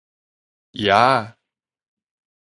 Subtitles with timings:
[0.73, 0.83] 蛾
[1.21, 1.37] 仔